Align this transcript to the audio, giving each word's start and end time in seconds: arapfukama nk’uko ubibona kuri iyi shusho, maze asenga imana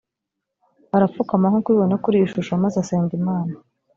arapfukama 0.95 1.45
nk’uko 1.51 1.67
ubibona 1.69 1.95
kuri 2.03 2.15
iyi 2.17 2.31
shusho, 2.33 2.53
maze 2.63 2.75
asenga 2.83 3.11
imana 3.19 3.53